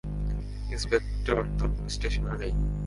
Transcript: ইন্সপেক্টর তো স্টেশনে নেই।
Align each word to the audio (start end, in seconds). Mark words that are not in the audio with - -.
ইন্সপেক্টর 0.71 1.39
তো 1.59 1.65
স্টেশনে 1.89 2.31
নেই। 2.39 2.53